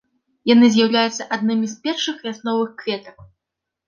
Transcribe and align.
Яны 0.51 0.69
з'яўляюцца 0.75 1.27
аднымі 1.37 1.67
з 1.73 1.77
першых 1.83 2.15
вясновых 2.27 2.71
кветак. 2.81 3.17